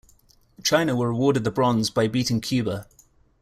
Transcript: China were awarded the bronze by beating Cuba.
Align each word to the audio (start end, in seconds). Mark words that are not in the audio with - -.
China 0.63 0.95
were 0.95 1.09
awarded 1.11 1.43
the 1.43 1.51
bronze 1.51 1.91
by 1.91 2.07
beating 2.07 2.41
Cuba. 2.41 2.87